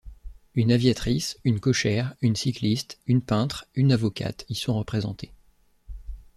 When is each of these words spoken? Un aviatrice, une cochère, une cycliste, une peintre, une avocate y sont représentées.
Un 0.57 0.71
aviatrice, 0.71 1.37
une 1.43 1.59
cochère, 1.59 2.15
une 2.21 2.35
cycliste, 2.35 2.97
une 3.05 3.21
peintre, 3.21 3.67
une 3.75 3.91
avocate 3.91 4.45
y 4.49 4.55
sont 4.55 4.73
représentées. 4.75 5.31